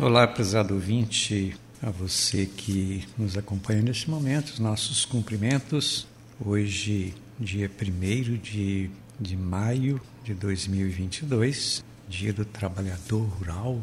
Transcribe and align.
Olá, 0.00 0.28
prezado 0.28 0.74
ouvinte, 0.74 1.56
a 1.82 1.90
você 1.90 2.46
que 2.46 3.04
nos 3.18 3.36
acompanha 3.36 3.82
neste 3.82 4.08
momento, 4.08 4.50
os 4.50 4.60
nossos 4.60 5.04
cumprimentos. 5.04 6.06
Hoje, 6.40 7.12
dia 7.36 7.68
1 7.68 8.36
de, 8.36 8.90
de 9.18 9.36
maio 9.36 10.00
de 10.22 10.34
2022, 10.34 11.82
dia 12.08 12.32
do 12.32 12.44
trabalhador 12.44 13.22
rural, 13.22 13.80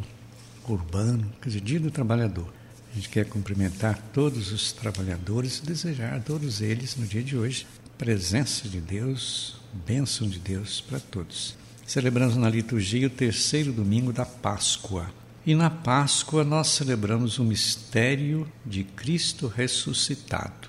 urbano, 0.69 1.29
quer 1.41 1.49
dizer, 1.49 1.59
dia 1.61 1.81
do 1.81 1.91
trabalhador. 1.91 2.47
A 2.93 2.95
gente 2.95 3.09
quer 3.09 3.27
cumprimentar 3.27 4.01
todos 4.13 4.53
os 4.53 4.71
trabalhadores 4.71 5.57
e 5.57 5.65
desejar 5.65 6.13
a 6.13 6.19
todos 6.21 6.61
eles, 6.61 6.95
no 6.95 7.05
dia 7.05 7.21
de 7.21 7.35
hoje, 7.35 7.67
presença 7.97 8.69
de 8.69 8.79
Deus, 8.79 9.57
bênção 9.85 10.29
de 10.29 10.39
Deus 10.39 10.79
para 10.79 11.01
todos. 11.01 11.57
Celebramos 11.85 12.37
na 12.37 12.49
liturgia 12.49 13.07
o 13.07 13.09
terceiro 13.09 13.73
domingo 13.73 14.13
da 14.13 14.25
Páscoa. 14.25 15.11
E 15.45 15.53
na 15.53 15.69
Páscoa 15.69 16.43
nós 16.43 16.69
celebramos 16.69 17.37
o 17.37 17.43
mistério 17.43 18.51
de 18.65 18.83
Cristo 18.83 19.47
ressuscitado. 19.47 20.67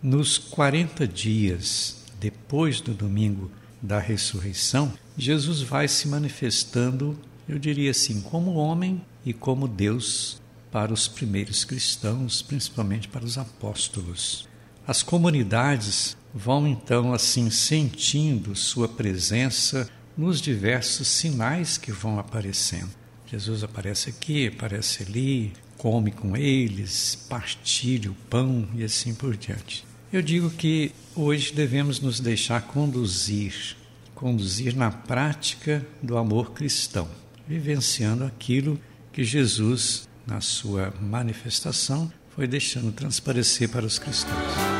Nos 0.00 0.38
40 0.38 1.08
dias 1.08 2.04
depois 2.20 2.80
do 2.80 2.94
domingo 2.94 3.50
da 3.82 3.98
ressurreição, 3.98 4.92
Jesus 5.18 5.60
vai 5.60 5.88
se 5.88 6.06
manifestando, 6.06 7.18
eu 7.48 7.58
diria 7.58 7.90
assim, 7.90 8.20
como 8.20 8.54
homem 8.54 9.02
e 9.26 9.32
como 9.32 9.66
Deus 9.66 10.40
para 10.70 10.92
os 10.92 11.08
primeiros 11.08 11.64
cristãos, 11.64 12.42
principalmente 12.42 13.08
para 13.08 13.24
os 13.24 13.36
apóstolos. 13.36 14.48
As 14.86 15.02
comunidades 15.02 16.16
vão 16.32 16.68
então 16.68 17.12
assim 17.12 17.50
sentindo 17.50 18.54
sua 18.54 18.86
presença 18.86 19.90
nos 20.16 20.40
diversos 20.40 21.08
sinais 21.08 21.76
que 21.76 21.90
vão 21.90 22.20
aparecendo. 22.20 23.01
Jesus 23.32 23.64
aparece 23.64 24.10
aqui, 24.10 24.48
aparece 24.48 25.04
ali, 25.04 25.54
come 25.78 26.10
com 26.12 26.36
eles, 26.36 27.26
partilha 27.30 28.10
o 28.10 28.14
pão 28.28 28.68
e 28.74 28.84
assim 28.84 29.14
por 29.14 29.34
diante. 29.34 29.86
Eu 30.12 30.20
digo 30.20 30.50
que 30.50 30.92
hoje 31.16 31.54
devemos 31.54 31.98
nos 31.98 32.20
deixar 32.20 32.60
conduzir, 32.60 33.74
conduzir 34.14 34.76
na 34.76 34.90
prática 34.90 35.84
do 36.02 36.18
amor 36.18 36.52
cristão, 36.52 37.08
vivenciando 37.48 38.22
aquilo 38.24 38.78
que 39.10 39.24
Jesus, 39.24 40.06
na 40.26 40.42
sua 40.42 40.92
manifestação, 41.00 42.12
foi 42.36 42.46
deixando 42.46 42.92
transparecer 42.92 43.70
para 43.70 43.86
os 43.86 43.98
cristãos. 43.98 44.71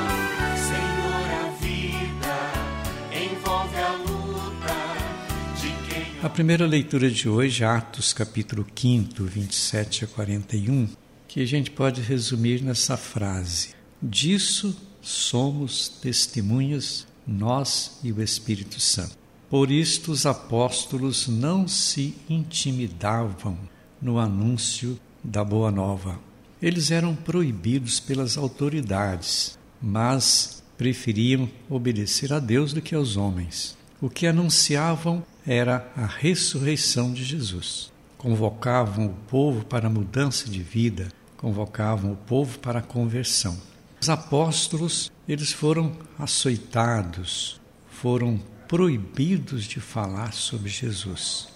A 6.22 6.28
primeira 6.28 6.64
leitura 6.64 7.10
de 7.10 7.28
hoje, 7.28 7.64
Atos 7.64 8.12
capítulo 8.12 8.64
5, 8.76 9.24
27 9.24 10.04
a 10.04 10.06
41, 10.06 10.88
que 11.26 11.40
a 11.40 11.44
gente 11.44 11.68
pode 11.68 12.00
resumir 12.00 12.62
nessa 12.62 12.96
frase: 12.96 13.70
Disso 14.00 14.76
somos 15.00 15.88
testemunhas, 15.88 17.08
nós 17.26 17.98
e 18.04 18.12
o 18.12 18.22
Espírito 18.22 18.78
Santo. 18.78 19.18
Por 19.50 19.68
isto 19.68 20.12
os 20.12 20.24
apóstolos 20.24 21.26
não 21.26 21.66
se 21.66 22.14
intimidavam 22.30 23.58
no 24.00 24.20
anúncio 24.20 25.00
da 25.24 25.42
Boa 25.42 25.72
Nova. 25.72 26.20
Eles 26.62 26.92
eram 26.92 27.16
proibidos 27.16 27.98
pelas 27.98 28.36
autoridades, 28.36 29.58
mas 29.82 30.62
preferiam 30.78 31.50
obedecer 31.68 32.32
a 32.32 32.38
Deus 32.38 32.72
do 32.72 32.80
que 32.80 32.94
aos 32.94 33.16
homens. 33.16 33.76
O 34.02 34.10
que 34.10 34.26
anunciavam 34.26 35.24
era 35.46 35.88
a 35.96 36.06
ressurreição 36.06 37.12
de 37.12 37.22
Jesus. 37.22 37.92
Convocavam 38.18 39.06
o 39.06 39.14
povo 39.28 39.64
para 39.64 39.86
a 39.86 39.90
mudança 39.90 40.50
de 40.50 40.60
vida, 40.60 41.12
convocavam 41.36 42.10
o 42.10 42.16
povo 42.16 42.58
para 42.58 42.80
a 42.80 42.82
conversão. 42.82 43.56
Os 44.00 44.08
apóstolos, 44.08 45.08
eles 45.28 45.52
foram 45.52 45.96
açoitados, 46.18 47.60
foram 47.92 48.40
proibidos 48.66 49.66
de 49.66 49.78
falar 49.78 50.32
sobre 50.32 50.68
Jesus, 50.68 51.46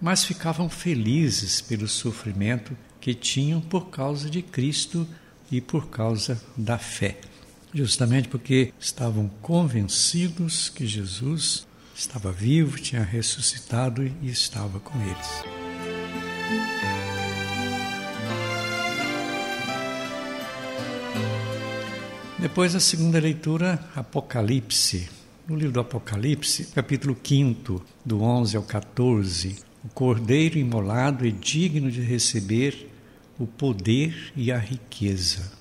mas 0.00 0.24
ficavam 0.24 0.68
felizes 0.68 1.60
pelo 1.60 1.88
sofrimento 1.88 2.76
que 3.00 3.14
tinham 3.14 3.60
por 3.60 3.88
causa 3.88 4.30
de 4.30 4.42
Cristo 4.42 5.08
e 5.50 5.60
por 5.60 5.88
causa 5.88 6.40
da 6.56 6.78
fé. 6.78 7.18
Justamente 7.74 8.28
porque 8.28 8.72
estavam 8.78 9.28
convencidos 9.42 10.68
que 10.68 10.86
Jesus 10.86 11.68
estava 12.00 12.32
vivo, 12.32 12.78
tinha 12.78 13.02
ressuscitado 13.02 14.02
e 14.02 14.30
estava 14.30 14.80
com 14.80 14.98
eles. 15.02 15.44
Depois 22.38 22.74
a 22.74 22.80
segunda 22.80 23.20
leitura, 23.20 23.78
Apocalipse. 23.94 25.10
No 25.46 25.56
livro 25.56 25.72
do 25.72 25.80
Apocalipse, 25.80 26.68
capítulo 26.74 27.14
5, 27.22 27.84
do 28.02 28.22
11 28.22 28.56
ao 28.56 28.62
14, 28.62 29.58
o 29.84 29.88
cordeiro 29.88 30.56
imolado 30.58 31.26
é 31.26 31.30
digno 31.30 31.90
de 31.90 32.00
receber 32.00 32.88
o 33.38 33.46
poder 33.46 34.32
e 34.34 34.50
a 34.50 34.58
riqueza. 34.58 35.52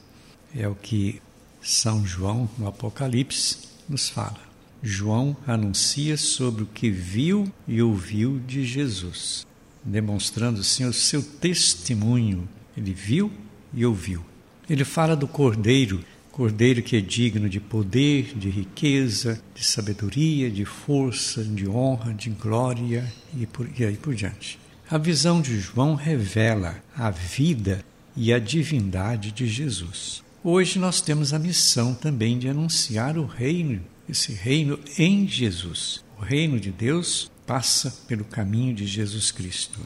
É 0.55 0.67
o 0.69 0.75
que 0.75 1.22
São 1.61 2.05
João, 2.05 2.49
no 2.57 2.67
Apocalipse, 2.67 3.57
nos 3.89 4.07
fala. 4.07 4.48
João 4.81 5.35
anuncia 5.45 6.16
sobre 6.16 6.63
o 6.63 6.67
que 6.67 6.90
viu 6.90 7.51
e 7.67 7.81
ouviu 7.81 8.40
de 8.47 8.66
Jesus, 8.66 9.45
demonstrando 9.84 10.62
assim 10.62 10.85
o 10.85 10.94
seu 10.94 11.22
testemunho. 11.22 12.47
Ele 12.78 12.94
viu 12.94 13.31
e 13.73 13.85
ouviu. 13.85 14.23
Ele 14.69 14.85
fala 14.85 15.16
do 15.16 15.28
cordeiro, 15.28 16.00
cordeiro 16.31 16.81
que 16.81 16.95
é 16.95 17.01
digno 17.01 17.50
de 17.50 17.59
poder, 17.59 18.34
de 18.38 18.50
riqueza, 18.50 19.41
de 19.53 19.66
sabedoria, 19.66 20.50
de 20.50 20.63
força, 20.63 21.44
de 21.44 21.67
honra, 21.67 22.13
de 22.13 22.29
glória 22.29 23.11
e, 23.38 23.46
por, 23.46 23.67
e 23.78 23.84
aí 23.84 23.97
por 23.97 24.16
diante. 24.16 24.57
A 24.90 24.97
visão 24.97 25.41
de 25.41 25.59
João 25.59 25.96
revela 25.96 26.81
a 26.96 27.11
vida 27.11 27.84
e 28.16 28.31
a 28.31 28.40
divindade 28.40 29.31
de 29.31 29.46
Jesus. 29.46 30.23
Hoje 30.41 30.79
nós 30.79 31.01
temos 31.01 31.34
a 31.34 31.40
missão 31.40 31.94
também 31.94 32.40
de 32.40 32.47
anunciar 32.47 33.17
o 33.17 33.25
reino 33.25 33.81
esse 34.09 34.34
reino 34.34 34.80
em 34.97 35.28
Jesus. 35.28 36.03
O 36.18 36.22
reino 36.22 36.59
de 36.59 36.72
Deus 36.72 37.31
passa 37.46 37.92
pelo 38.08 38.25
caminho 38.25 38.74
de 38.74 38.86
Jesus 38.86 39.31
Cristo. 39.31 39.80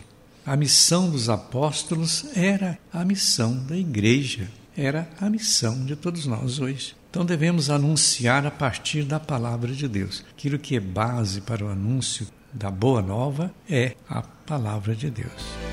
A 0.46 0.58
missão 0.58 1.10
dos 1.10 1.30
apóstolos 1.30 2.26
era 2.36 2.78
a 2.92 3.06
missão 3.06 3.56
da 3.66 3.78
igreja, 3.78 4.50
era 4.76 5.10
a 5.20 5.30
missão 5.30 5.86
de 5.86 5.96
todos 5.96 6.26
nós 6.26 6.60
hoje. 6.60 6.96
Então 7.10 7.24
devemos 7.26 7.70
anunciar 7.70 8.46
a 8.46 8.52
partir 8.52 9.04
da 9.04 9.20
palavra 9.20 9.72
de 9.72 9.88
Deus. 9.88 10.26
Aquilo 10.32 10.60
que 10.60 10.76
é 10.76 10.80
base 10.80 11.42
para 11.42 11.64
o 11.64 11.70
anúncio 11.70 12.28
da 12.54 12.70
boa 12.70 13.02
nova 13.02 13.54
é 13.70 13.96
a 14.10 14.22
palavra 14.22 14.96
de 14.96 15.10
Deus. 15.10 15.32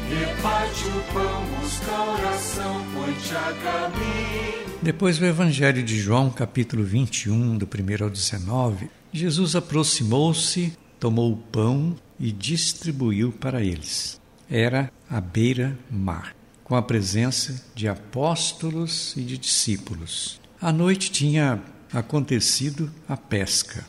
Reparte 0.08 0.84
o 0.88 1.12
pão, 1.12 1.44
busca 1.60 2.00
oração, 2.00 2.84
põe-te 2.94 3.34
a 3.34 3.52
caminho. 3.62 4.80
Depois 4.82 5.18
do 5.18 5.26
Evangelho 5.26 5.82
de 5.82 5.98
João, 5.98 6.30
capítulo 6.30 6.82
21, 6.82 7.58
do 7.58 7.66
1 7.66 8.04
ao 8.04 8.10
19, 8.10 8.90
Jesus 9.12 9.54
aproximou-se, 9.54 10.72
tomou 10.98 11.32
o 11.32 11.36
pão 11.36 11.94
e 12.18 12.32
distribuiu 12.32 13.30
para 13.30 13.62
eles. 13.62 14.18
Era 14.48 14.90
à 15.08 15.20
beira-mar, 15.20 16.34
com 16.64 16.74
a 16.74 16.82
presença 16.82 17.62
de 17.74 17.88
apóstolos 17.88 19.14
e 19.16 19.20
de 19.20 19.36
discípulos. 19.36 20.40
À 20.60 20.72
noite 20.72 21.10
tinha 21.10 21.62
acontecido 21.92 22.90
a 23.08 23.16
pesca, 23.16 23.84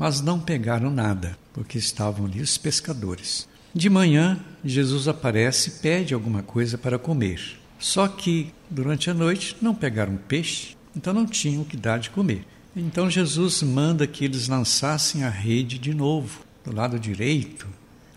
mas 0.00 0.22
não 0.22 0.40
pegaram 0.40 0.90
nada, 0.90 1.36
porque 1.52 1.76
estavam 1.76 2.24
ali 2.24 2.40
os 2.40 2.56
pescadores. 2.56 3.46
De 3.74 3.90
manhã, 3.90 4.42
Jesus 4.64 5.06
aparece 5.06 5.68
e 5.68 5.72
pede 5.72 6.14
alguma 6.14 6.42
coisa 6.42 6.78
para 6.78 6.98
comer. 6.98 7.60
Só 7.78 8.08
que 8.08 8.50
durante 8.70 9.10
a 9.10 9.14
noite 9.14 9.58
não 9.60 9.74
pegaram 9.74 10.16
peixe, 10.16 10.74
então 10.96 11.12
não 11.12 11.26
tinham 11.26 11.60
o 11.60 11.64
que 11.66 11.76
dar 11.76 11.98
de 11.98 12.08
comer. 12.08 12.46
Então 12.74 13.10
Jesus 13.10 13.62
manda 13.62 14.06
que 14.06 14.24
eles 14.24 14.48
lançassem 14.48 15.22
a 15.22 15.28
rede 15.28 15.78
de 15.78 15.92
novo, 15.92 16.46
do 16.64 16.74
lado 16.74 16.98
direito, 16.98 17.68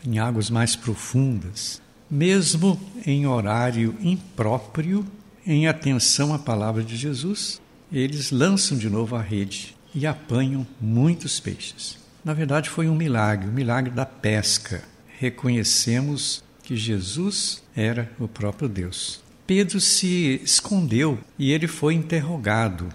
em 0.07 0.19
águas 0.19 0.50
mais 0.50 0.77
profundas. 0.77 1.81
Mesmo 2.09 2.79
em 3.06 3.27
horário 3.27 3.94
impróprio, 4.01 5.06
em 5.45 5.68
atenção 5.68 6.33
à 6.33 6.39
palavra 6.39 6.81
de 6.81 6.95
Jesus, 6.95 7.62
eles 7.91 8.31
lançam 8.31 8.77
de 8.77 8.89
novo 8.89 9.18
a 9.18 9.21
rede 9.21 9.75
e 9.94 10.07
apanham 10.07 10.66
muitos 10.80 11.40
peixes. 11.40 11.98
Na 12.24 12.34
verdade, 12.34 12.69
foi 12.69 12.88
um 12.88 12.95
milagre, 12.95 13.48
o 13.48 13.51
um 13.51 13.54
milagre 13.54 13.92
da 13.92 14.06
pesca. 14.06 14.84
Reconhecemos 15.19 16.44
que 16.63 16.75
Jesus 16.75 17.62
era 17.75 18.12
o 18.19 18.28
próprio 18.28 18.69
Deus. 18.69 19.22
Pedro 19.45 19.81
se 19.81 20.40
escondeu 20.44 21.19
e 21.38 21.51
ele 21.51 21.68
foi 21.68 21.94
interrogado. 21.94 22.86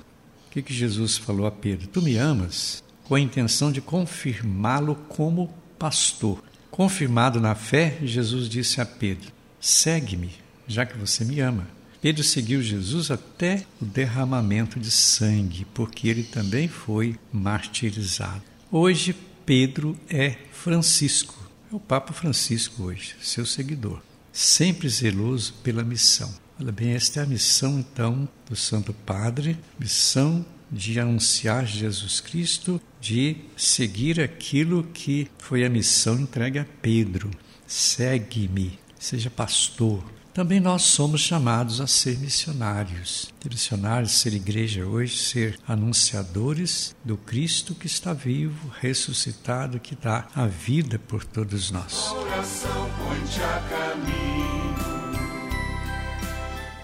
O 0.46 0.50
que, 0.50 0.62
que 0.62 0.72
Jesus 0.72 1.18
falou 1.18 1.46
a 1.46 1.50
Pedro? 1.50 1.86
Tu 1.88 2.00
me 2.00 2.16
amas? 2.16 2.82
Com 3.04 3.14
a 3.14 3.20
intenção 3.20 3.70
de 3.70 3.80
confirmá-lo 3.80 4.94
como 4.94 5.52
pastor. 5.78 6.42
Confirmado 6.70 7.40
na 7.40 7.54
fé, 7.54 7.98
Jesus 8.02 8.48
disse 8.48 8.80
a 8.80 8.86
Pedro: 8.86 9.30
Segue-me. 9.60 10.30
já 10.66 10.84
que 10.84 10.98
você 10.98 11.24
me 11.24 11.40
ama. 11.40 11.66
Pedro 12.00 12.22
seguiu 12.22 12.62
Jesus 12.62 13.10
até 13.10 13.66
o 13.82 13.84
derramamento 13.84 14.78
de 14.78 14.90
sangue, 14.90 15.66
porque 15.74 16.08
ele 16.08 16.22
também 16.22 16.68
foi 16.68 17.16
martirizado. 17.32 18.42
Hoje, 18.70 19.16
Pedro 19.44 19.96
é 20.08 20.36
Francisco, 20.52 21.34
é 21.72 21.74
o 21.74 21.80
Papa 21.80 22.12
Francisco 22.12 22.84
hoje, 22.84 23.16
seu 23.20 23.44
seguidor, 23.44 24.00
sempre 24.32 24.88
zeloso 24.88 25.54
pela 25.62 25.82
missão. 25.82 26.32
Olha 26.60 26.70
bem, 26.70 26.90
esta 26.90 27.20
é 27.20 27.22
a 27.22 27.26
missão 27.26 27.78
então 27.80 28.28
do 28.48 28.54
Santo 28.54 28.92
Padre, 28.92 29.58
missão 29.78 30.44
de 30.70 31.00
anunciar 31.00 31.66
Jesus 31.66 32.20
Cristo, 32.20 32.80
de 33.00 33.36
seguir 33.56 34.20
aquilo 34.20 34.84
que 34.84 35.28
foi 35.38 35.64
a 35.64 35.70
missão 35.70 36.20
entregue 36.20 36.58
a 36.58 36.66
Pedro. 36.82 37.30
Segue-me, 37.66 38.78
seja 38.98 39.30
pastor. 39.30 40.04
Também 40.38 40.60
nós 40.60 40.82
somos 40.82 41.20
chamados 41.20 41.80
a 41.80 41.88
ser 41.88 42.16
missionários. 42.16 43.34
Missionários, 43.44 44.12
ser 44.12 44.32
igreja 44.32 44.86
hoje, 44.86 45.16
ser 45.16 45.58
anunciadores 45.66 46.94
do 47.04 47.16
Cristo 47.16 47.74
que 47.74 47.88
está 47.88 48.12
vivo, 48.12 48.72
ressuscitado, 48.80 49.80
que 49.80 49.96
dá 49.96 50.28
a 50.32 50.46
vida 50.46 50.96
por 50.96 51.24
todos 51.24 51.72
nós. 51.72 52.14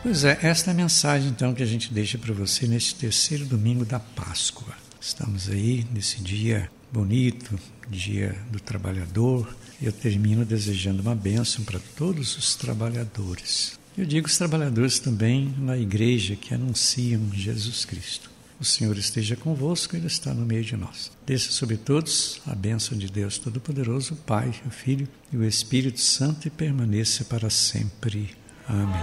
Pois 0.02 0.24
é, 0.24 0.36
esta 0.42 0.70
é 0.70 0.72
a 0.72 0.76
mensagem 0.76 1.28
então 1.28 1.54
que 1.54 1.62
a 1.62 1.66
gente 1.66 1.94
deixa 1.94 2.18
para 2.18 2.34
você 2.34 2.66
neste 2.66 2.96
terceiro 2.96 3.46
domingo 3.46 3.84
da 3.84 4.00
Páscoa. 4.00 4.74
Estamos 5.00 5.48
aí 5.48 5.86
nesse 5.94 6.20
dia 6.20 6.68
bonito, 6.94 7.58
dia 7.90 8.36
do 8.52 8.60
trabalhador. 8.60 9.52
Eu 9.82 9.90
termino 9.90 10.44
desejando 10.44 11.02
uma 11.02 11.14
bênção 11.14 11.64
para 11.64 11.80
todos 11.96 12.36
os 12.36 12.54
trabalhadores. 12.54 13.76
Eu 13.98 14.06
digo 14.06 14.28
os 14.28 14.38
trabalhadores 14.38 15.00
também 15.00 15.52
na 15.58 15.76
igreja 15.76 16.36
que 16.36 16.54
anunciam 16.54 17.20
Jesus 17.32 17.84
Cristo. 17.84 18.30
O 18.60 18.64
Senhor 18.64 18.96
esteja 18.96 19.34
convosco, 19.34 19.96
Ele 19.96 20.06
está 20.06 20.32
no 20.32 20.46
meio 20.46 20.62
de 20.62 20.76
nós. 20.76 21.10
Desça 21.26 21.50
sobre 21.50 21.76
todos 21.76 22.40
a 22.46 22.54
bênção 22.54 22.96
de 22.96 23.08
Deus 23.10 23.38
Todo-Poderoso, 23.38 24.14
Pai, 24.24 24.54
o 24.64 24.70
Filho 24.70 25.08
e 25.32 25.36
o 25.36 25.44
Espírito 25.44 26.00
Santo 26.00 26.46
e 26.46 26.50
permaneça 26.50 27.24
para 27.24 27.50
sempre. 27.50 28.30
Amém. 28.68 29.02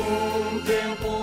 Um 0.00 0.60
tempo 0.64 1.17